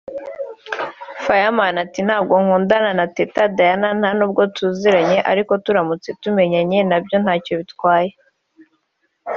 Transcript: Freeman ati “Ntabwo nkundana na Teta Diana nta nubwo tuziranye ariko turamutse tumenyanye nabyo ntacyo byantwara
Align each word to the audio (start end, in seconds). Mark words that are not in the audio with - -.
Freeman 1.23 1.75
ati 1.85 1.99
“Ntabwo 2.07 2.33
nkundana 2.43 2.91
na 2.99 3.05
Teta 3.15 3.41
Diana 3.57 3.87
nta 3.99 4.09
nubwo 4.17 4.41
tuziranye 4.55 5.17
ariko 5.31 5.53
turamutse 5.65 6.09
tumenyanye 6.21 6.79
nabyo 6.89 7.17
ntacyo 7.23 7.53
byantwara 7.61 8.13